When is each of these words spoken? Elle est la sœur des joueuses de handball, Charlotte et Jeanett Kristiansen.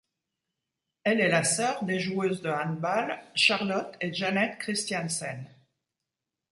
Elle 1.03 1.19
est 1.19 1.29
la 1.29 1.43
sœur 1.43 1.83
des 1.83 1.99
joueuses 1.99 2.41
de 2.41 2.49
handball, 2.49 3.19
Charlotte 3.35 3.95
et 4.01 4.11
Jeanett 4.11 4.57
Kristiansen. 4.57 5.45